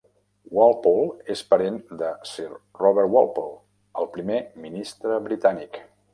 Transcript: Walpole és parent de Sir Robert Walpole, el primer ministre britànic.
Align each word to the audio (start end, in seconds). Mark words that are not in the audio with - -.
Walpole 0.59 1.19
és 1.33 1.43
parent 1.51 1.77
de 1.99 2.09
Sir 2.31 2.47
Robert 2.81 3.13
Walpole, 3.17 3.53
el 4.03 4.11
primer 4.19 4.43
ministre 4.67 5.21
britànic. 5.29 5.81